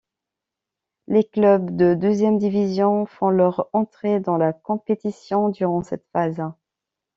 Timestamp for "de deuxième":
1.75-2.39